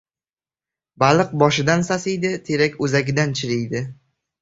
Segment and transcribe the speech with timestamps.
[1.03, 3.89] •Baliq boshidan sasiydi, terak o‘zagidan chiriydi.